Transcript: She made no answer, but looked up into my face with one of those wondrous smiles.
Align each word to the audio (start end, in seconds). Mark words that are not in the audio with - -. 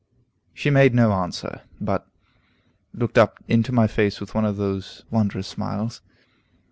She 0.55 0.71
made 0.71 0.95
no 0.95 1.11
answer, 1.11 1.61
but 1.79 2.07
looked 2.91 3.19
up 3.19 3.37
into 3.47 3.71
my 3.71 3.85
face 3.85 4.19
with 4.19 4.33
one 4.33 4.45
of 4.45 4.57
those 4.57 5.03
wondrous 5.11 5.47
smiles. 5.47 6.01